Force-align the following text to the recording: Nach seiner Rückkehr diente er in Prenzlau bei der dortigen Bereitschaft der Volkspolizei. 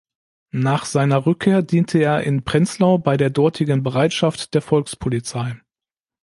Nach 0.55 0.85
seiner 0.85 1.27
Rückkehr 1.27 1.61
diente 1.61 1.99
er 1.99 2.21
in 2.23 2.43
Prenzlau 2.43 2.97
bei 2.97 3.17
der 3.17 3.29
dortigen 3.29 3.83
Bereitschaft 3.83 4.55
der 4.55 4.63
Volkspolizei. 4.63 5.61